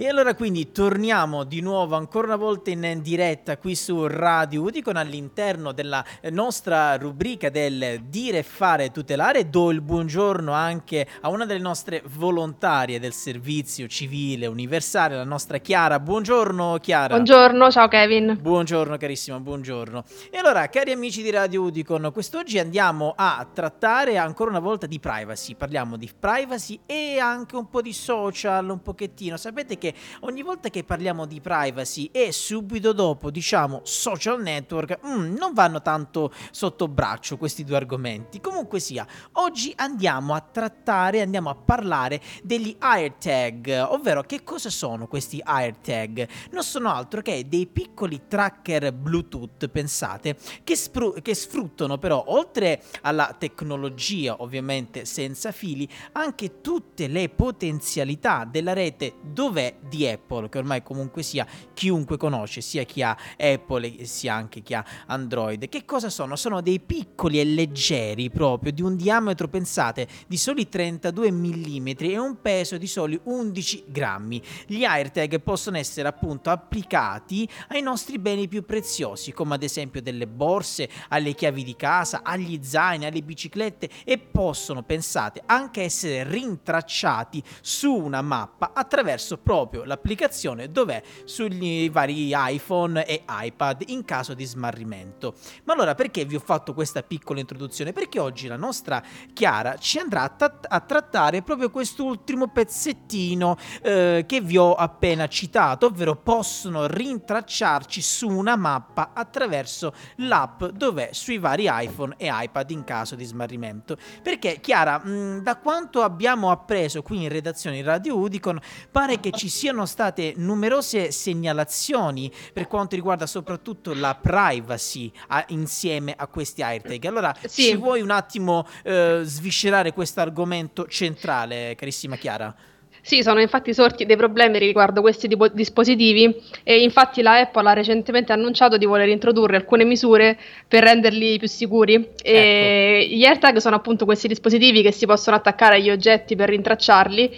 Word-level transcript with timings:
E 0.00 0.06
allora 0.06 0.36
quindi 0.36 0.70
torniamo 0.70 1.42
di 1.42 1.60
nuovo 1.60 1.96
ancora 1.96 2.28
una 2.28 2.36
volta 2.36 2.70
in 2.70 3.00
diretta 3.02 3.58
qui 3.58 3.74
su 3.74 4.06
Radio 4.06 4.62
Udicon 4.62 4.94
all'interno 4.94 5.72
della 5.72 6.04
nostra 6.30 6.96
rubrica 6.96 7.50
del 7.50 8.02
dire, 8.04 8.44
fare, 8.44 8.92
tutelare. 8.92 9.50
Do 9.50 9.72
il 9.72 9.80
buongiorno 9.80 10.52
anche 10.52 11.04
a 11.22 11.30
una 11.30 11.46
delle 11.46 11.58
nostre 11.58 12.00
volontarie 12.14 13.00
del 13.00 13.12
servizio 13.12 13.88
civile 13.88 14.46
universale, 14.46 15.16
la 15.16 15.24
nostra 15.24 15.58
Chiara. 15.58 15.98
Buongiorno 15.98 16.78
Chiara. 16.80 17.14
Buongiorno, 17.14 17.68
ciao 17.68 17.88
Kevin. 17.88 18.38
Buongiorno 18.40 18.96
carissima, 18.98 19.40
buongiorno. 19.40 20.04
E 20.30 20.38
allora 20.38 20.68
cari 20.68 20.92
amici 20.92 21.24
di 21.24 21.30
Radio 21.30 21.62
Udicon, 21.62 22.12
quest'oggi 22.12 22.60
andiamo 22.60 23.14
a 23.16 23.44
trattare 23.52 24.16
ancora 24.16 24.50
una 24.50 24.60
volta 24.60 24.86
di 24.86 25.00
privacy. 25.00 25.56
Parliamo 25.56 25.96
di 25.96 26.08
privacy 26.16 26.78
e 26.86 27.18
anche 27.18 27.56
un 27.56 27.68
po' 27.68 27.82
di 27.82 27.92
social, 27.92 28.68
un 28.68 28.80
pochettino. 28.80 29.36
Sapete 29.36 29.76
che 29.76 29.86
che 29.88 29.94
ogni 30.20 30.42
volta 30.42 30.68
che 30.68 30.84
parliamo 30.84 31.26
di 31.26 31.40
privacy 31.40 32.10
e 32.12 32.32
subito 32.32 32.92
dopo 32.92 33.30
diciamo 33.30 33.80
social 33.84 34.40
network, 34.42 34.98
mm, 35.06 35.34
non 35.36 35.52
vanno 35.54 35.80
tanto 35.80 36.32
sotto 36.50 36.88
braccio 36.88 37.36
questi 37.36 37.64
due 37.64 37.76
argomenti. 37.76 38.40
Comunque 38.40 38.80
sia, 38.80 39.06
oggi 39.32 39.72
andiamo 39.76 40.34
a 40.34 40.40
trattare, 40.40 41.22
andiamo 41.22 41.50
a 41.50 41.54
parlare 41.54 42.20
degli 42.42 42.74
AirTag, 42.78 43.86
ovvero 43.90 44.22
che 44.22 44.44
cosa 44.44 44.70
sono 44.70 45.06
questi 45.06 45.40
AirTag? 45.42 46.28
Non 46.50 46.62
sono 46.62 46.90
altro 46.90 47.22
che 47.22 47.46
dei 47.48 47.66
piccoli 47.66 48.22
tracker 48.28 48.92
Bluetooth, 48.92 49.68
pensate, 49.68 50.36
che, 50.64 50.76
spru- 50.76 51.20
che 51.22 51.34
sfruttano 51.34 51.98
però 51.98 52.24
oltre 52.28 52.82
alla 53.02 53.34
tecnologia 53.38 54.36
ovviamente 54.38 55.04
senza 55.04 55.52
fili, 55.52 55.88
anche 56.12 56.60
tutte 56.60 57.06
le 57.06 57.28
potenzialità 57.28 58.44
della 58.44 58.72
rete 58.72 59.14
dove 59.22 59.77
di 59.80 60.06
Apple, 60.06 60.48
che 60.48 60.58
ormai 60.58 60.82
comunque 60.82 61.22
sia 61.22 61.46
chiunque 61.74 62.16
conosce, 62.16 62.60
sia 62.60 62.84
chi 62.84 63.02
ha 63.02 63.16
Apple 63.36 64.04
sia 64.04 64.34
anche 64.34 64.62
chi 64.62 64.74
ha 64.74 64.84
Android. 65.06 65.68
Che 65.68 65.84
cosa 65.84 66.10
sono? 66.10 66.36
Sono 66.36 66.60
dei 66.60 66.80
piccoli 66.80 67.40
e 67.40 67.44
leggeri 67.44 68.30
proprio, 68.30 68.72
di 68.72 68.82
un 68.82 68.96
diametro, 68.96 69.48
pensate, 69.48 70.08
di 70.26 70.36
soli 70.36 70.68
32 70.68 71.30
mm 71.30 71.88
e 71.98 72.18
un 72.18 72.40
peso 72.40 72.76
di 72.76 72.86
soli 72.86 73.18
11 73.22 73.84
grammi. 73.88 74.42
Gli 74.66 74.84
AirTag 74.84 75.40
possono 75.40 75.76
essere 75.76 76.08
appunto 76.08 76.50
applicati 76.50 77.48
ai 77.68 77.82
nostri 77.82 78.18
beni 78.18 78.48
più 78.48 78.64
preziosi, 78.64 79.32
come 79.32 79.54
ad 79.54 79.62
esempio 79.62 80.02
delle 80.02 80.26
borse, 80.26 80.88
alle 81.08 81.34
chiavi 81.34 81.64
di 81.64 81.76
casa, 81.76 82.20
agli 82.22 82.58
zaini, 82.62 83.06
alle 83.06 83.22
biciclette 83.22 83.88
e 84.04 84.18
possono, 84.18 84.82
pensate, 84.82 85.42
anche 85.46 85.82
essere 85.82 86.24
rintracciati 86.24 87.42
su 87.60 87.92
una 87.92 88.22
mappa 88.22 88.72
attraverso 88.74 89.38
proprio 89.38 89.67
proprio 89.68 89.84
l'applicazione 89.84 90.72
dov'è 90.72 91.02
sugli 91.24 91.90
vari 91.90 92.32
iPhone 92.34 93.04
e 93.04 93.22
iPad 93.28 93.84
in 93.88 94.04
caso 94.04 94.32
di 94.32 94.44
smarrimento. 94.44 95.34
Ma 95.64 95.74
allora 95.74 95.94
perché 95.94 96.24
vi 96.24 96.36
ho 96.36 96.40
fatto 96.40 96.72
questa 96.72 97.02
piccola 97.02 97.38
introduzione? 97.38 97.92
Perché 97.92 98.18
oggi 98.18 98.46
la 98.46 98.56
nostra 98.56 99.02
Chiara 99.32 99.76
ci 99.76 99.98
andrà 99.98 100.22
a, 100.22 100.28
t- 100.30 100.66
a 100.66 100.80
trattare 100.80 101.42
proprio 101.42 101.70
quest'ultimo 101.70 102.48
pezzettino 102.48 103.56
eh, 103.82 104.24
che 104.26 104.40
vi 104.40 104.56
ho 104.56 104.74
appena 104.74 105.28
citato, 105.28 105.86
ovvero 105.86 106.16
possono 106.16 106.86
rintracciarci 106.86 108.00
su 108.00 108.28
una 108.28 108.56
mappa 108.56 109.10
attraverso 109.12 109.92
l'app 110.16 110.64
dov'è 110.64 111.10
sui 111.12 111.38
vari 111.38 111.68
iPhone 111.68 112.14
e 112.16 112.28
iPad 112.30 112.70
in 112.70 112.84
caso 112.84 113.14
di 113.14 113.24
smarrimento. 113.24 113.96
Perché 114.22 114.60
Chiara, 114.60 114.98
mh, 114.98 115.42
da 115.42 115.56
quanto 115.58 116.02
abbiamo 116.02 116.50
appreso 116.50 117.02
qui 117.02 117.22
in 117.22 117.28
redazione 117.28 117.78
in 117.78 117.84
Radio 117.84 118.16
Udicon, 118.16 118.58
pare 118.90 119.20
che 119.20 119.30
ci 119.32 119.47
siano 119.48 119.86
state 119.86 120.34
numerose 120.36 121.10
segnalazioni 121.10 122.30
per 122.52 122.66
quanto 122.66 122.94
riguarda 122.94 123.26
soprattutto 123.26 123.94
la 123.94 124.14
privacy 124.14 125.10
a, 125.28 125.44
insieme 125.48 126.14
a 126.16 126.26
questi 126.26 126.62
AirTag. 126.62 127.04
Allora, 127.04 127.34
sì. 127.46 127.62
ci 127.62 127.76
vuoi 127.76 128.00
un 128.00 128.10
attimo 128.10 128.66
eh, 128.82 129.20
sviscerare 129.22 129.92
questo 129.92 130.20
argomento 130.20 130.86
centrale, 130.86 131.74
carissima 131.76 132.16
Chiara? 132.16 132.54
Sì, 133.00 133.22
sono 133.22 133.40
infatti 133.40 133.72
sorti 133.72 134.04
dei 134.04 134.16
problemi 134.16 134.58
riguardo 134.58 135.00
questi 135.00 135.28
tipo, 135.28 135.48
dispositivi 135.48 136.42
e 136.62 136.82
infatti 136.82 137.22
la 137.22 137.38
Apple 137.38 137.68
ha 137.68 137.72
recentemente 137.72 138.32
annunciato 138.32 138.76
di 138.76 138.84
voler 138.84 139.08
introdurre 139.08 139.56
alcune 139.56 139.84
misure 139.84 140.38
per 140.66 140.82
renderli 140.82 141.38
più 141.38 141.48
sicuri. 141.48 141.94
Ecco. 141.94 143.14
gli 143.14 143.24
AirTag 143.24 143.56
sono 143.58 143.76
appunto 143.76 144.04
questi 144.04 144.28
dispositivi 144.28 144.82
che 144.82 144.92
si 144.92 145.06
possono 145.06 145.36
attaccare 145.36 145.76
agli 145.76 145.90
oggetti 145.90 146.36
per 146.36 146.50
rintracciarli 146.50 147.36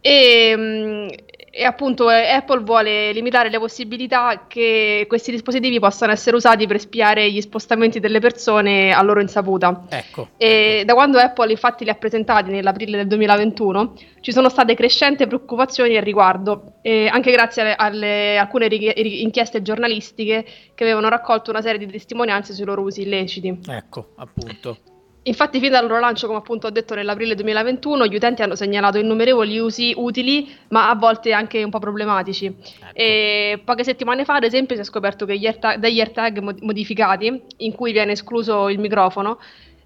e, 0.00 0.54
mm, 0.54 1.08
e 1.58 1.64
appunto 1.64 2.10
eh, 2.10 2.28
Apple 2.28 2.60
vuole 2.60 3.12
limitare 3.12 3.48
le 3.48 3.58
possibilità 3.58 4.44
che 4.46 5.06
questi 5.08 5.30
dispositivi 5.30 5.78
possano 5.78 6.12
essere 6.12 6.36
usati 6.36 6.66
per 6.66 6.78
spiare 6.78 7.30
gli 7.30 7.40
spostamenti 7.40 7.98
delle 7.98 8.18
persone 8.18 8.92
a 8.92 9.00
loro 9.00 9.22
insaputa. 9.22 9.84
Ecco. 9.88 10.28
E 10.36 10.80
ecco. 10.80 10.84
da 10.84 10.92
quando 10.92 11.18
Apple 11.18 11.50
infatti 11.50 11.84
li 11.84 11.90
ha 11.90 11.94
presentati 11.94 12.50
nell'aprile 12.50 12.98
del 12.98 13.06
2021 13.06 13.94
ci 14.20 14.32
sono 14.32 14.50
state 14.50 14.74
crescenti 14.74 15.26
preoccupazioni 15.26 15.96
al 15.96 16.02
riguardo, 16.02 16.74
anche 16.82 17.30
grazie 17.30 17.74
alle, 17.74 18.36
alcune 18.36 18.66
ri- 18.68 19.22
inchieste 19.22 19.62
giornalistiche 19.62 20.44
che 20.74 20.84
avevano 20.84 21.08
raccolto 21.08 21.50
una 21.50 21.62
serie 21.62 21.78
di 21.78 21.86
testimonianze 21.86 22.52
sui 22.52 22.64
loro 22.64 22.82
usi 22.82 23.02
illeciti. 23.02 23.60
Ecco, 23.68 24.14
appunto. 24.16 24.95
Infatti, 25.28 25.58
fin 25.58 25.70
dal 25.70 25.86
loro 25.86 25.98
lancio, 25.98 26.26
come 26.26 26.38
appunto 26.38 26.68
ho 26.68 26.70
detto 26.70 26.94
nell'aprile 26.94 27.34
2021, 27.34 28.06
gli 28.06 28.14
utenti 28.14 28.42
hanno 28.42 28.54
segnalato 28.54 28.98
innumerevoli 28.98 29.58
usi 29.58 29.92
utili, 29.96 30.48
ma 30.68 30.88
a 30.88 30.94
volte 30.94 31.32
anche 31.32 31.62
un 31.64 31.70
po' 31.70 31.80
problematici. 31.80 32.46
Ecco. 32.94 33.62
poche 33.64 33.84
settimane 33.84 34.24
fa, 34.24 34.34
ad 34.34 34.44
esempio, 34.44 34.76
si 34.76 34.82
è 34.82 34.84
scoperto 34.84 35.26
che 35.26 35.36
gli 35.36 35.46
AirTag, 35.46 35.78
degli 35.78 35.98
AirTag 35.98 36.38
modificati, 36.62 37.42
in 37.58 37.72
cui 37.72 37.90
viene 37.90 38.12
escluso 38.12 38.68
il 38.68 38.78
microfono, 38.78 39.38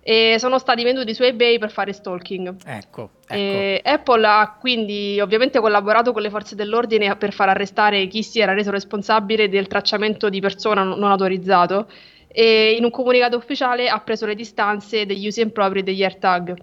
e 0.02 0.36
sono 0.38 0.58
stati 0.58 0.82
venduti 0.82 1.14
su 1.14 1.22
eBay 1.22 1.58
per 1.58 1.70
fare 1.70 1.92
stalking. 1.92 2.56
Ecco, 2.66 3.10
ecco. 3.26 3.88
Apple 3.88 4.26
ha 4.26 4.56
quindi 4.58 5.20
ovviamente 5.20 5.58
collaborato 5.60 6.12
con 6.12 6.22
le 6.22 6.30
forze 6.30 6.54
dell'ordine 6.54 7.16
per 7.16 7.32
far 7.32 7.48
arrestare 7.48 8.06
chi 8.08 8.22
si 8.22 8.40
era 8.40 8.52
reso 8.52 8.70
responsabile 8.70 9.48
del 9.48 9.66
tracciamento 9.68 10.28
di 10.28 10.40
persona 10.40 10.82
non 10.82 11.10
autorizzato 11.10 11.86
e 12.32 12.74
in 12.76 12.84
un 12.84 12.90
comunicato 12.90 13.36
ufficiale 13.36 13.88
ha 13.88 13.98
preso 14.00 14.26
le 14.26 14.34
distanze 14.34 15.06
degli 15.06 15.26
usi 15.26 15.40
impropri 15.40 15.82
degli 15.82 16.02
AirTag. 16.02 16.56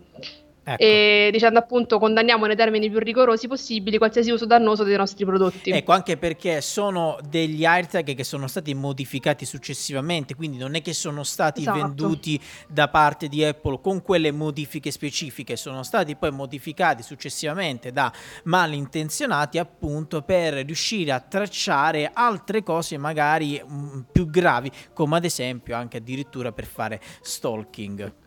Ecco. 0.69 0.83
E 0.83 1.29
dicendo 1.31 1.59
appunto 1.59 1.97
condanniamo 1.97 2.45
nei 2.45 2.57
termini 2.57 2.89
più 2.89 2.99
rigorosi 2.99 3.47
possibili 3.47 3.97
qualsiasi 3.97 4.31
uso 4.31 4.45
dannoso 4.45 4.83
dei 4.83 4.97
nostri 4.97 5.23
prodotti. 5.23 5.69
Ecco, 5.69 5.93
anche 5.93 6.17
perché 6.17 6.59
sono 6.59 7.17
degli 7.29 7.63
AirTag 7.63 8.13
che 8.13 8.25
sono 8.25 8.47
stati 8.47 8.73
modificati 8.73 9.45
successivamente, 9.45 10.35
quindi 10.35 10.57
non 10.57 10.75
è 10.75 10.81
che 10.81 10.91
sono 10.91 11.23
stati 11.23 11.61
esatto. 11.61 11.77
venduti 11.77 12.37
da 12.67 12.89
parte 12.89 13.29
di 13.29 13.45
Apple 13.45 13.79
con 13.79 14.01
quelle 14.01 14.33
modifiche 14.33 14.91
specifiche, 14.91 15.55
sono 15.55 15.83
stati 15.83 16.17
poi 16.17 16.31
modificati 16.31 17.01
successivamente 17.01 17.93
da 17.93 18.11
malintenzionati 18.43 19.59
appunto 19.59 20.21
per 20.23 20.65
riuscire 20.65 21.13
a 21.13 21.21
tracciare 21.21 22.11
altre 22.13 22.61
cose 22.61 22.97
magari 22.97 23.63
mh, 23.65 23.73
mm, 23.73 23.99
più 24.11 24.29
gravi, 24.29 24.69
come 24.93 25.15
ad 25.15 25.23
esempio 25.23 25.77
anche 25.77 25.95
addirittura 25.95 26.51
per 26.51 26.65
fare 26.65 26.99
stalking. 27.21 28.25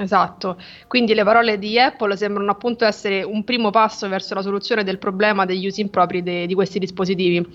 Esatto, 0.00 0.56
quindi 0.86 1.12
le 1.12 1.24
parole 1.24 1.58
di 1.58 1.78
Apple 1.78 2.16
sembrano 2.16 2.50
appunto 2.50 2.86
essere 2.86 3.22
un 3.22 3.44
primo 3.44 3.68
passo 3.68 4.08
verso 4.08 4.32
la 4.32 4.40
soluzione 4.40 4.82
del 4.82 4.98
problema 4.98 5.44
degli 5.44 5.66
usi 5.66 5.82
impropri 5.82 6.22
de- 6.22 6.46
di 6.46 6.54
questi 6.54 6.78
dispositivi. 6.78 7.46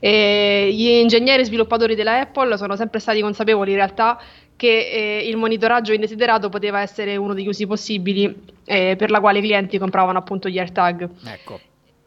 E 0.00 0.70
gli 0.72 0.88
ingegneri 0.88 1.44
sviluppatori 1.44 1.94
della 1.94 2.18
Apple 2.18 2.56
sono 2.56 2.74
sempre 2.74 2.98
stati 2.98 3.20
consapevoli 3.20 3.70
in 3.70 3.76
realtà 3.76 4.20
che 4.56 5.20
eh, 5.20 5.28
il 5.28 5.36
monitoraggio 5.36 5.92
indesiderato 5.92 6.48
poteva 6.48 6.80
essere 6.80 7.16
uno 7.16 7.34
degli 7.34 7.48
usi 7.48 7.66
possibili 7.66 8.44
eh, 8.64 8.96
per 8.96 9.10
la 9.10 9.20
quale 9.20 9.38
i 9.38 9.42
clienti 9.42 9.78
compravano 9.78 10.18
appunto 10.18 10.48
gli 10.48 10.58
AirTag. 10.58 11.08
Ecco. 11.24 11.60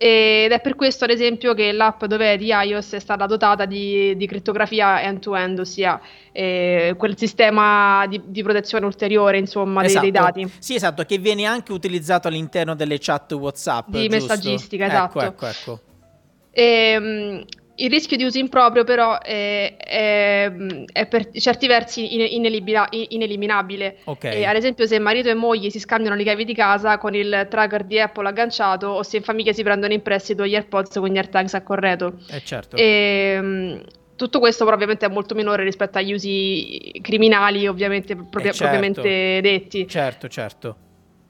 Ed 0.08 0.52
è 0.52 0.62
per 0.62 0.76
questo, 0.76 1.06
ad 1.06 1.10
esempio, 1.10 1.56
che 1.56 1.72
l'app 1.72 2.06
dove 2.06 2.38
di 2.38 2.52
iOS 2.52 2.94
è 2.94 3.00
stata 3.00 3.26
dotata 3.26 3.66
di, 3.66 4.16
di 4.16 4.28
crittografia 4.28 5.02
end-to-end, 5.02 5.58
ossia 5.58 6.00
eh, 6.32 6.94
quel 6.96 7.18
sistema 7.18 8.06
di, 8.08 8.22
di, 8.24 8.44
protezione 8.44 8.86
ulteriore, 8.86 9.40
insomma, 9.40 9.84
esatto. 9.84 10.02
dei, 10.02 10.12
dei, 10.12 10.22
dati. 10.22 10.52
Sì, 10.60 10.76
esatto, 10.76 11.04
che 11.06 11.18
viene 11.18 11.46
anche 11.46 11.72
utilizzato 11.72 12.28
all'interno 12.28 12.76
delle 12.76 13.00
chat 13.00 13.32
WhatsApp. 13.32 13.88
Di 13.90 14.08
giusto? 14.08 14.16
messaggistica, 14.16 14.86
esatto. 14.86 15.22
Ecco, 15.22 15.28
ecco, 15.28 15.46
ecco. 15.48 15.80
E, 16.52 16.64
ehm, 16.64 17.46
il 17.78 17.90
rischio 17.90 18.16
di 18.18 18.24
uso 18.24 18.38
improprio 18.38 18.84
però 18.84 19.20
è, 19.20 19.76
è, 19.78 20.52
è 20.92 21.06
per 21.08 21.30
certi 21.32 21.68
versi 21.68 22.36
inelibila, 22.36 22.88
ineliminabile. 22.90 23.98
Okay. 24.04 24.44
ad 24.46 24.56
esempio 24.56 24.86
se 24.86 25.00
marito 25.00 25.30
e 25.30 25.34
moglie 25.34 25.70
si 25.70 25.80
scambiano 25.80 26.16
le 26.16 26.24
chiavi 26.24 26.46
di 26.46 26.54
casa 26.54 26.98
con 26.98 27.14
il 27.16 27.48
tracker 27.50 27.84
di 27.84 28.00
Apple 28.00 28.28
agganciato 28.28 28.88
o 28.88 29.04
se 29.04 29.18
in 29.18 29.24
famiglia 29.24 29.54
si 29.54 29.64
prendono 29.64 29.94
in 29.94 30.02
prestito 30.02 30.46
gli 30.46 30.56
AirPods 30.56 30.96
con 30.96 31.10
gli 31.10 31.18
AirTags 31.18 31.54
a 31.54 31.64
corredo. 31.64 32.20
Eh 32.30 32.42
certo. 32.44 32.78
E, 32.78 33.82
tutto 34.16 34.40
questo 34.40 34.64
però 34.64 34.76
ovviamente 34.76 35.06
è 35.06 35.10
molto 35.10 35.36
minore 35.36 35.64
rispetto 35.64 35.98
agli 35.98 36.14
usi 36.14 37.00
criminali 37.02 37.68
ovviamente 37.68 38.16
propria, 38.16 38.52
eh 38.52 38.54
certo. 38.54 38.64
propriamente 38.64 39.42
detti. 39.42 39.88
Certo, 39.88 40.28
certo. 40.30 40.78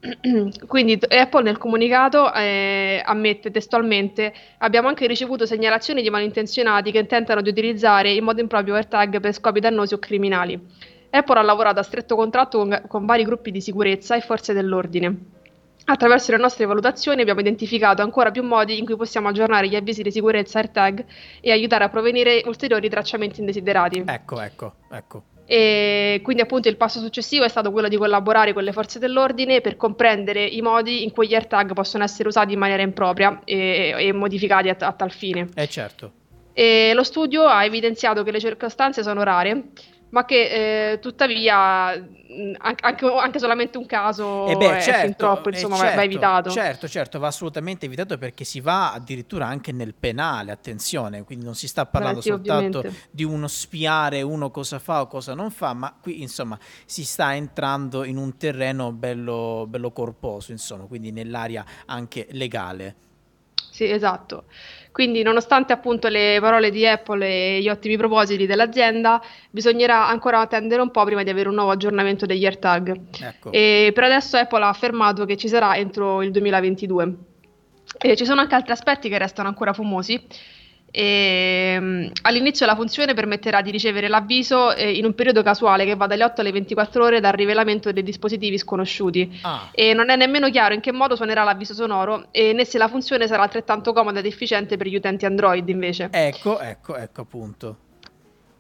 Quindi 0.67 0.99
Apple 1.07 1.43
nel 1.43 1.57
comunicato 1.57 2.31
eh, 2.33 3.01
ammette 3.03 3.51
testualmente 3.51 4.33
abbiamo 4.59 4.87
anche 4.87 5.07
ricevuto 5.07 5.45
segnalazioni 5.45 6.01
di 6.01 6.09
malintenzionati 6.09 6.91
che 6.91 7.05
tentano 7.05 7.41
di 7.41 7.49
utilizzare 7.49 8.11
in 8.11 8.23
modo 8.23 8.41
improprio 8.41 8.75
AirTag 8.75 9.19
per 9.19 9.33
scopi 9.33 9.59
dannosi 9.59 9.93
o 9.93 9.99
criminali. 9.99 10.59
Apple 11.09 11.39
ha 11.39 11.43
lavorato 11.43 11.79
a 11.79 11.83
stretto 11.83 12.15
contratto 12.15 12.59
con, 12.59 12.83
con 12.87 13.05
vari 13.05 13.23
gruppi 13.23 13.51
di 13.51 13.61
sicurezza 13.61 14.15
e 14.15 14.21
forze 14.21 14.53
dell'ordine. 14.53 15.33
Attraverso 15.87 16.31
le 16.31 16.37
nostre 16.37 16.65
valutazioni 16.65 17.21
abbiamo 17.21 17.41
identificato 17.41 18.01
ancora 18.01 18.31
più 18.31 18.43
modi 18.43 18.77
in 18.79 18.85
cui 18.85 18.95
possiamo 18.95 19.27
aggiornare 19.27 19.67
gli 19.67 19.75
avvisi 19.75 20.01
di 20.01 20.11
sicurezza 20.11 20.57
AirTag 20.57 21.05
e 21.41 21.51
aiutare 21.51 21.83
a 21.83 21.89
prevenire 21.89 22.41
ulteriori 22.45 22.89
tracciamenti 22.89 23.39
indesiderati. 23.39 24.03
Ecco, 24.05 24.41
ecco, 24.41 24.73
ecco. 24.91 25.23
E 25.45 26.21
quindi 26.24 26.42
appunto 26.42 26.68
il 26.68 26.75
passo 26.75 27.00
successivo 27.00 27.44
è 27.44 27.50
stato 27.50 27.71
quello 27.71 27.88
di 27.88 27.97
collaborare 27.97 28.53
con 28.53 28.63
le 28.63 28.71
forze 28.71 28.97
dell'ordine 28.97 29.62
per 29.62 29.77
comprendere 29.77 30.44
i 30.44 30.62
modi 30.62 31.03
in 31.03 31.12
cui 31.12 31.27
gli 31.27 31.36
AirTag 31.36 31.74
possono 31.74 32.03
essere 32.03 32.27
usati 32.27 32.53
in 32.53 32.59
maniera 32.59 32.81
impropria 32.81 33.42
e, 33.45 33.94
e 33.97 34.13
modificati 34.13 34.69
a, 34.69 34.75
a, 34.80 34.92
tal 34.94 35.12
fine. 35.12 35.50
Eh 35.53 35.68
certo. 35.68 36.12
E 36.53 36.94
lo 36.95 37.03
studio 37.03 37.44
ha 37.45 37.63
evidenziato 37.63 38.24
che 38.24 38.31
le 38.31 38.39
circostanze 38.39 39.03
sono 39.03 39.24
rare 39.24 39.65
ma 40.15 40.23
che 40.23 40.91
eh, 40.94 41.00
tuttavia 41.00 41.89
anche, 41.89 43.06
anche, 43.06 43.38
solamente 43.38 43.77
un 43.77 43.85
caso 43.85 44.47
eh 44.47 44.56
beh, 44.56 44.79
certo, 44.79 44.89
è 44.89 44.94
fin 45.01 45.15
troppo, 45.17 45.50
insomma, 45.50 45.75
certo, 45.75 45.95
va 45.95 46.03
evitato. 46.03 46.50
Certo, 46.51 46.88
certo, 46.88 47.19
va 47.19 47.27
assolutamente 47.27 47.85
evitato 47.85 48.17
perché 48.17 48.45
si 48.45 48.62
va 48.62 48.94
addirittura 48.94 49.45
anche 49.45 49.73
nel 49.73 49.94
penale, 49.94 50.53
attenzione, 50.53 51.25
quindi 51.25 51.44
non 51.44 51.53
si 51.53 51.67
sta 51.67 51.85
parlando 51.85 52.19
Beh, 52.19 52.23
sì, 52.23 52.29
soltanto 52.29 52.77
ovviamente. 52.77 53.07
di 53.12 53.25
uno 53.25 53.50
spiare 53.50 54.21
uno 54.21 54.51
cosa 54.51 54.79
fa 54.79 55.01
o 55.01 55.07
cosa 55.07 55.33
non 55.33 55.51
fa, 55.51 55.73
ma 55.73 55.94
qui 56.01 56.21
insomma 56.21 56.57
si 56.85 57.03
sta 57.03 57.35
entrando 57.35 58.06
in 58.06 58.15
un 58.15 58.38
terreno 58.38 58.94
bello, 58.94 59.65
bello 59.67 59.91
corposo, 59.91 60.53
insomma, 60.53 60.85
quindi 60.85 61.12
nell'area 61.12 61.65
anche 61.88 62.25
legale. 62.31 62.95
Sì, 63.69 63.83
esatto. 63.83 64.45
Quindi, 64.95 65.24
nonostante 65.24 65.74
appunto 65.74 66.07
le 66.07 66.38
parole 66.39 66.71
di 66.71 66.88
Apple 66.88 67.27
e 67.27 67.59
gli 67.59 67.68
ottimi 67.68 67.97
propositi 67.97 68.45
dell'azienda, 68.45 69.21
bisognerà 69.51 70.07
ancora 70.07 70.39
attendere 70.39 70.81
un 70.81 70.89
po' 70.89 71.03
prima 71.03 71.21
di 71.21 71.30
avere 71.30 71.50
un 71.50 71.56
nuovo 71.56 71.71
aggiornamento 71.71 72.25
degli 72.25 72.45
AirTag. 72.45 73.01
Ecco. 73.21 73.51
E 73.51 73.92
per 73.94 74.06
adesso 74.06 74.38
Apple 74.38 74.63
ha 74.63 74.69
affermato 74.69 75.25
che 75.25 75.36
ci 75.36 75.50
sarà 75.50 75.75
entro 75.75 76.21
il 76.21 76.31
2022. 76.31 77.13
E 77.97 78.15
ci 78.15 78.24
sono 78.24 78.39
anche 78.39 78.56
altri 78.56 78.71
aspetti 78.71 79.09
che 79.09 79.18
restano 79.18 79.50
ancora 79.50 79.74
fumosi 79.74 80.25
e, 80.97 81.75
um, 81.77 82.09
all'inizio 82.21 82.65
la 82.65 82.74
funzione 82.74 83.13
permetterà 83.13 83.62
di 83.62 83.69
ricevere 83.69 84.07
l'avviso 84.07 84.74
eh, 84.74 84.94
in 84.94 85.03
un 85.03 85.13
periodo 85.13 85.44
casuale 85.44 85.83
che 85.83 85.95
va 85.95 86.07
dalle 86.07 86.24
8 86.24 86.39
alle 86.39 86.53
24 86.53 87.03
ore 87.03 87.19
dal 87.19 87.33
rivelamento 87.33 87.92
dei 87.92 88.01
dispositivi 88.01 88.57
sconosciuti. 88.57 89.39
Ah. 89.42 89.68
E 89.74 89.94
non 89.94 90.09
è 90.09 90.15
nemmeno 90.15 90.50
chiaro 90.50 90.74
in 90.74 90.80
che 90.80 90.94
modo 90.94 91.18
suonerà 91.18 91.44
l'avviso 91.44 91.74
sonoro 91.74 92.27
e 92.31 92.53
né 92.53 92.63
se 92.63 92.77
la 92.77 92.88
funzione 92.88 93.27
sarà 93.27 93.44
altrettanto 93.44 93.92
comoda 93.92 94.19
ed 94.19 94.25
efficiente 94.25 94.77
per 94.77 94.88
gli 94.88 94.95
utenti 94.95 95.25
Android 95.25 95.68
invece. 95.68 96.07
Ecco, 96.13 96.62
ecco, 96.62 96.95
ecco 96.95 97.21
appunto. 97.21 97.77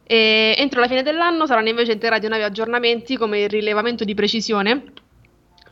E 0.03 0.55
entro 0.57 0.81
la 0.81 0.89
fine 0.89 1.03
dell'anno 1.03 1.47
saranno 1.47 1.69
invece 1.69 1.93
integrati 1.93 2.27
nuovi 2.27 2.43
aggiornamenti 2.43 3.15
come 3.15 3.43
il 3.43 3.49
rilevamento 3.49 4.03
di 4.03 4.13
precisione 4.13 4.83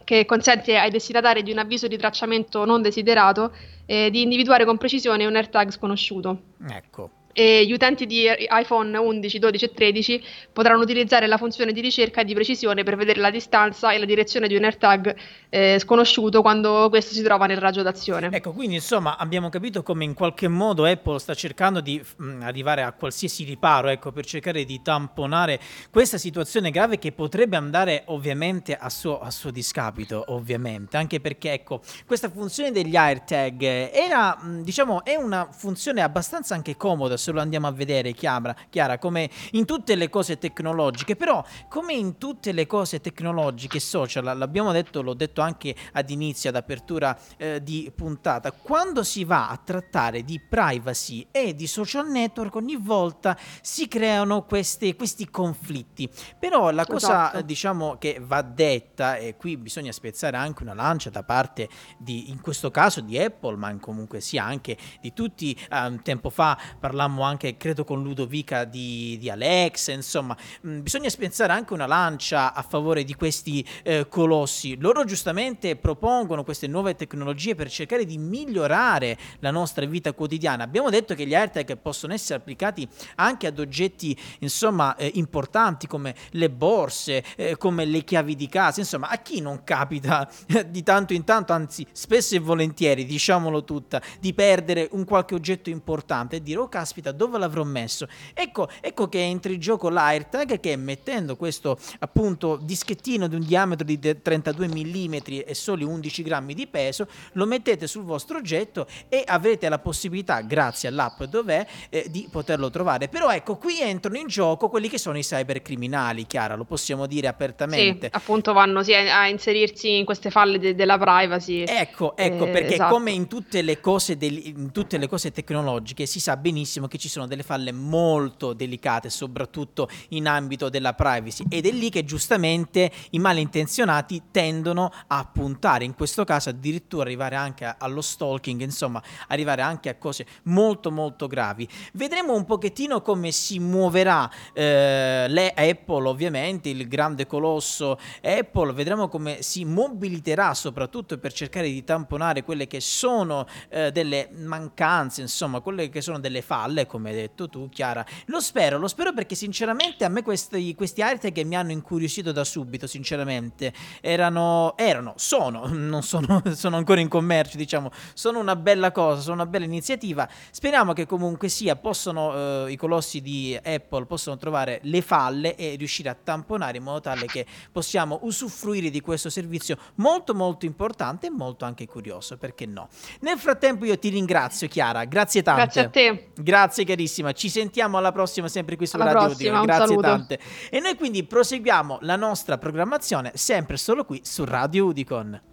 che 0.04 0.26
consente 0.26 0.78
ai 0.78 0.90
destinatari 0.90 1.44
di 1.44 1.52
un 1.52 1.60
avviso 1.60 1.88
di 1.88 1.98
tracciamento 1.98 2.66
non 2.66 2.82
desiderato 2.82 3.54
eh, 3.86 4.10
di 4.10 4.22
individuare 4.22 4.66
con 4.66 4.78
precisione 4.78 5.26
un 5.26 5.36
AirTag 5.36 5.70
sconosciuto. 5.72 6.42
Ecco 6.70 7.10
e 7.34 7.66
gli 7.66 7.74
utenti 7.74 8.06
di 8.06 8.26
iPhone 8.50 8.96
11, 8.96 9.40
12 9.40 9.66
e 9.66 9.74
13 9.74 10.24
potranno 10.54 10.82
utilizzare 10.82 11.28
la 11.28 11.38
funzione 11.38 11.74
di 11.74 11.82
ricerca 11.82 12.24
di 12.24 12.34
precisione 12.34 12.84
per 12.84 12.96
vedere 12.96 13.20
la 13.20 13.32
distanza 13.32 13.92
e 13.92 13.98
la 13.98 14.06
direzione 14.06 14.48
di 14.48 14.56
un 14.56 14.64
AirTag 14.64 15.16
eh, 15.50 15.78
sconosciuto 15.80 16.42
quando 16.42 16.88
questo 16.90 17.14
si 17.14 17.24
trova 17.24 17.46
nel 17.48 17.58
raggio 17.58 17.82
d'azione. 17.82 18.30
Ecco, 18.32 18.52
quindi 18.54 18.76
insomma 18.76 19.18
abbiamo 19.18 19.50
capito 19.50 19.84
come 19.84 20.04
in 20.04 20.14
qualche 20.14 20.48
modo 20.48 20.86
Apple 20.86 21.20
sta 21.20 21.34
cercando 21.34 21.82
di 21.82 22.00
mh, 22.00 22.26
mm, 22.26 22.42
arrivare 22.44 22.84
a 22.84 22.92
qualsiasi 22.92 23.44
riparo, 23.44 23.90
ecco, 23.90 24.12
per 24.12 24.26
cercare 24.26 24.64
di 24.64 24.82
tamponare 24.82 25.60
questa 25.90 26.18
situazione 26.18 26.70
grave 26.70 27.00
che 27.00 27.12
potrebbe 27.12 27.58
andare 27.58 28.04
ovviamente 28.08 28.76
a 28.76 28.90
suo, 28.90 29.20
a 29.20 29.32
suo 29.32 29.50
discapito, 29.52 30.24
ovviamente, 30.28 30.98
anche 30.98 31.20
perché 31.20 31.54
ecco, 31.54 31.82
questa 32.06 32.30
funzione 32.30 32.72
degli 32.72 32.96
AirTag 32.96 33.62
era, 33.92 34.38
mm, 34.42 34.62
diciamo, 34.62 35.04
è 35.04 35.16
una 35.16 35.48
funzione 35.52 36.02
abbastanza 36.02 36.54
anche 36.54 36.78
comoda 36.78 37.18
se 37.24 37.32
lo 37.32 37.40
andiamo 37.40 37.68
a 37.68 37.72
vedere, 37.72 38.12
Chiara, 38.12 38.54
Chiara, 38.70 38.98
come 39.00 39.30
in 39.52 39.66
tutte 39.66 39.96
le 39.96 40.10
cose 40.10 40.38
tecnologiche, 40.38 41.16
però 41.16 41.44
come 41.70 41.94
in 41.94 42.18
tutte 42.18 42.52
le 42.52 42.68
cose 42.68 43.00
tecnologiche 43.00 43.80
social, 43.80 44.38
l'abbiamo 44.38 44.74
detto, 44.74 45.02
l'ho 45.02 45.14
detto 45.14 45.40
anche 45.42 45.74
ad 45.94 46.10
inizio, 46.10 46.50
ad 46.50 46.58
apertura 46.58 47.18
eh, 47.38 47.64
di 47.64 47.90
puntata, 47.96 48.52
quando 48.52 49.04
si 49.04 49.24
va 49.24 49.50
a 49.50 49.58
trattare 49.58 50.24
di 50.24 50.40
privacy 50.40 51.28
e 51.32 51.56
di 51.56 51.66
social 51.66 52.10
network, 52.10 52.56
ogni 52.56 52.76
volta 52.76 53.38
si 53.62 53.88
creano 53.88 54.44
questi, 54.44 54.96
questi 54.96 55.30
conflitti. 55.30 56.10
Però 56.38 56.72
la 56.72 56.86
cosa 56.86 57.30
esatto. 57.30 57.42
diciamo 57.42 57.96
che 57.98 58.20
va 58.22 58.42
detta, 58.42 59.16
e 59.16 59.38
qui 59.38 59.56
bisogna 59.56 59.94
spezzare 59.94 60.36
anche 60.36 60.64
una 60.64 60.74
lancia 60.74 61.10
da 61.10 61.24
parte 61.24 61.70
di, 61.98 62.30
in 62.30 62.42
questo 62.42 62.70
caso 62.70 63.00
di 63.00 63.18
Apple, 63.18 63.56
ma 63.56 63.74
comunque 63.80 64.20
sia 64.20 64.44
anche 64.44 64.78
di 65.00 65.14
tutti, 65.14 65.58
um, 65.72 66.02
tempo 66.02 66.30
fa 66.30 66.58
parlammo 66.80 67.13
parlammo 67.14 67.22
anche, 67.22 67.56
credo, 67.58 67.84
con 67.84 68.02
Ludovica 68.02 68.64
di, 68.66 69.18
di 69.20 69.30
Alex, 69.30 69.94
insomma, 69.94 70.36
mm, 70.66 70.82
bisogna 70.82 71.10
spezzare 71.10 71.54
anche 71.54 71.74
una 71.74 71.86
lancia 71.86 72.54
a 72.54 72.62
favore 72.64 73.04
di 73.04 73.14
questi 73.14 73.66
eh, 73.84 74.08
colossi. 74.10 74.76
Loro 74.80 75.06
giustamente 75.06 75.76
propongono 75.76 76.44
queste 76.44 76.68
nuove 76.68 76.96
tecnologie 76.96 77.56
per 77.56 77.70
cercare 77.70 78.06
di 78.06 78.18
migliorare 78.18 79.18
la 79.40 79.52
nostra 79.52 79.86
vita 79.86 80.14
quotidiana. 80.14 80.64
Abbiamo 80.64 80.90
detto 80.90 81.14
che 81.14 81.26
gli 81.28 81.36
AirTag 81.36 81.78
possono 81.78 82.14
essere 82.14 82.40
applicati 82.40 82.88
anche 83.16 83.48
ad 83.48 83.60
oggetti, 83.60 84.18
insomma, 84.40 84.96
eh, 84.96 85.12
importanti 85.16 85.88
come 85.88 86.16
le 86.32 86.50
borse, 86.50 87.24
eh, 87.36 87.58
come 87.58 87.86
le 87.86 88.04
chiavi 88.04 88.36
di 88.36 88.48
casa, 88.48 88.80
insomma, 88.80 89.10
a 89.10 89.18
chi 89.18 89.40
non 89.40 89.64
capita 89.64 90.30
di 90.68 90.84
tanto 90.84 91.14
in 91.14 91.24
tanto, 91.24 91.54
anzi, 91.54 91.86
spesso 91.92 92.36
e 92.36 92.40
volentieri, 92.40 93.06
diciamolo 93.06 93.64
tutta, 93.64 94.02
di 94.20 94.34
perdere 94.34 94.88
un 94.92 95.06
qualche 95.06 95.36
oggetto 95.36 95.70
importante 95.70 96.38
e 96.38 96.42
dire, 96.42 96.60
oh 96.60 96.68
caspita, 96.68 97.03
caspita, 97.04 97.12
dove 97.12 97.38
l'avrò 97.38 97.64
messo? 97.64 98.08
Ecco, 98.34 98.70
ecco 98.80 99.10
che 99.10 99.20
entra 99.20 99.52
in 99.52 99.60
gioco 99.60 99.90
l'AirTag 99.90 100.60
che 100.60 100.76
mettendo 100.78 101.36
questo 101.36 101.78
appunto 102.00 102.58
dischettino 102.62 103.28
di 103.28 103.36
un 103.36 103.46
diametro 103.46 103.86
di 103.86 104.00
32 104.00 104.68
mm 104.68 105.14
e 105.46 105.54
soli 105.54 105.84
11 105.84 106.24
grammi 106.24 106.54
di 106.54 106.68
peso, 106.68 107.08
lo 107.34 107.46
mettete 107.46 107.88
sul 107.88 108.04
vostro 108.04 108.38
oggetto 108.38 108.88
e 109.10 109.24
avrete 109.26 109.68
la 109.68 109.80
possibilità, 109.80 110.40
grazie 110.42 110.88
all'app 110.88 111.24
dov'è, 111.24 111.66
eh, 111.90 112.08
di 112.10 112.28
poterlo 112.32 112.70
trovare. 112.70 113.10
Però 113.10 113.30
ecco, 113.32 113.58
qui 113.58 113.82
entrano 113.82 114.18
in 114.18 114.28
gioco 114.28 114.70
quelli 114.70 114.88
che 114.88 114.98
sono 114.98 115.18
i 115.18 115.22
cybercriminali, 115.22 116.26
Chiara, 116.26 116.56
lo 116.56 116.64
possiamo 116.64 117.06
dire 117.06 117.28
apertamente. 117.28 118.08
Sì, 118.08 118.16
appunto 118.16 118.54
vanno 118.54 118.84
sì, 118.84 118.94
a 118.94 119.28
inserirsi 119.28 119.98
in 119.98 120.06
queste 120.06 120.30
falle 120.30 120.60
de- 120.60 120.76
della 120.76 120.98
privacy. 120.98 121.64
Ecco, 121.64 122.16
ecco, 122.16 122.46
eh, 122.46 122.50
perché 122.50 122.74
esatto. 122.74 122.94
come 122.94 123.12
in 123.12 123.28
tutte 123.28 123.62
le 123.62 123.80
cose 123.80 124.18
del- 124.18 124.46
in 124.46 124.72
tutte 124.72 124.98
le 124.98 125.08
cose 125.08 125.32
tecnologiche 125.32 126.06
si 126.06 126.20
sa 126.20 126.38
benissimo 126.38 126.88
che 126.94 127.00
ci 127.00 127.10
sono 127.10 127.26
delle 127.26 127.42
falle 127.42 127.72
molto 127.72 128.54
delicate, 128.54 129.10
soprattutto 129.10 129.90
in 130.10 130.28
ambito 130.28 130.70
della 130.70 130.94
privacy, 130.94 131.44
ed 131.50 131.66
è 131.66 131.72
lì 131.72 131.90
che 131.90 132.06
giustamente 132.06 132.92
i 133.10 133.18
malintenzionati 133.18 134.26
tendono 134.30 134.94
a 135.08 135.26
puntare, 135.26 135.86
in 135.86 135.96
questo 135.96 136.24
caso 136.24 136.50
addirittura 136.50 137.02
arrivare 137.02 137.36
anche 137.36 137.76
allo 137.80 138.02
stalking, 138.02 138.62
insomma, 138.62 139.02
arrivare 139.30 139.64
anche 139.64 139.90
a 139.90 139.96
cose 139.96 140.28
molto 140.44 140.92
molto 140.92 141.26
gravi. 141.26 141.68
Vedremo 141.94 142.36
un 142.36 142.46
pochettino 142.46 143.02
come 143.02 143.32
si 143.32 143.58
muoverà 143.58 144.30
eh, 144.54 145.26
le 145.28 145.50
Apple, 145.50 146.08
ovviamente, 146.08 146.70
il 146.70 146.88
grande 146.88 147.26
colosso 147.26 147.98
Apple, 148.22 148.72
vedremo 148.74 149.08
come 149.08 149.42
si 149.42 149.66
mobiliterà 149.66 150.54
soprattutto 150.54 151.18
per 151.18 151.34
cercare 151.34 151.72
di 151.72 151.84
tamponare 151.84 152.44
quelle 152.44 152.68
che 152.68 152.80
sono 152.80 153.48
eh, 153.70 153.92
delle 153.92 154.30
mancanze, 154.32 155.22
insomma, 155.22 155.60
quelle 155.60 155.90
che 155.90 156.02
sono 156.02 156.20
delle 156.20 156.44
falle 156.44 156.83
come 156.86 157.10
hai 157.10 157.16
detto 157.16 157.50
tu, 157.50 157.70
Chiara. 157.70 158.06
Lo 158.26 158.40
spero, 158.40 158.78
lo 158.78 158.88
spero 158.88 159.14
perché 159.14 159.36
sinceramente 159.36 160.06
a 160.06 160.10
me 160.10 160.24
questi, 160.24 160.74
questi 160.76 161.02
AirTag 161.02 161.42
mi 161.42 161.56
hanno 161.56 161.72
incuriosito 161.72 162.32
da 162.32 162.44
subito, 162.44 162.88
sinceramente. 162.88 163.74
Erano, 164.02 164.76
erano, 164.78 165.14
sono, 165.18 165.68
non 165.74 166.04
sono, 166.04 166.42
sono 166.54 166.78
ancora 166.78 167.00
in 167.00 167.08
commercio, 167.08 167.58
diciamo, 167.58 167.92
sono 168.14 168.40
una 168.40 168.56
bella 168.56 168.92
cosa, 168.92 169.22
sono 169.22 169.36
una 169.36 169.46
bella 169.46 169.66
iniziativa. 169.66 170.28
Speriamo 170.52 170.94
che 170.94 171.06
comunque 171.06 171.50
sia, 171.50 171.76
possono, 171.76 172.66
eh, 172.66 172.72
i 172.72 172.76
colossi 172.76 173.22
di 173.22 173.58
Apple 173.62 174.06
possano 174.06 174.38
trovare 174.38 174.80
le 174.84 175.02
falle 175.02 175.56
e 175.56 175.76
riuscire 175.76 176.10
a 176.10 176.18
tamponare 176.22 176.78
in 176.78 176.84
modo 176.84 177.02
tale 177.02 177.26
che 177.26 177.46
possiamo 177.72 178.20
usufruire 178.24 178.90
di 178.90 179.02
questo 179.02 179.30
servizio 179.30 179.78
molto 179.96 180.34
molto 180.34 180.66
importante 180.66 181.28
e 181.28 181.30
molto 181.30 181.66
anche 181.66 181.86
curioso, 181.86 182.38
perché 182.38 182.66
no? 182.66 182.90
Nel 183.22 183.38
frattempo 183.38 183.86
io 183.86 183.98
ti 183.98 184.10
ringrazio 184.10 184.68
Chiara, 184.68 185.06
grazie 185.06 185.42
tante. 185.42 185.62
Grazie 185.62 185.82
a 185.82 185.90
te. 185.90 186.28
Grazie 186.36 186.73
Grazie 186.74 186.86
carissima, 186.86 187.32
ci 187.34 187.50
sentiamo 187.50 188.00
alla 188.00 188.12
prossima 188.12 188.48
sempre 188.48 188.76
qui 188.76 188.88
su 188.88 188.96
alla 188.96 189.12
Radio 189.12 189.28
prossima, 189.28 189.60
Udine. 189.60 189.76
Grazie 189.78 189.98
tante. 189.98 190.40
E 190.72 190.80
noi 190.80 190.96
quindi 190.96 191.24
proseguiamo 191.24 192.00
la 192.02 192.16
nostra 192.16 192.58
programmazione 192.58 193.32
sempre 193.36 193.78
solo 193.78 194.06
qui 194.06 194.20
su 194.24 194.44
Radio 194.44 194.86
Udicon. 194.86 195.53